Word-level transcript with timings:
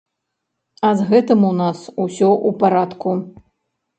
А 0.87 0.93
з 1.01 1.03
гэтым 1.09 1.43
у 1.49 1.51
нас 1.59 1.79
усё 2.05 2.29
ў 2.31 2.49
парадку. 2.65 3.09